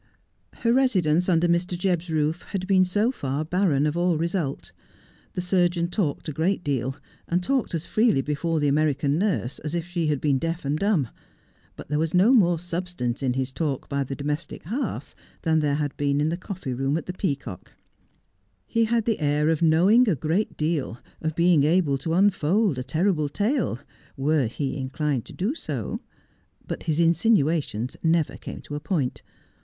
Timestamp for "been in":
15.97-16.29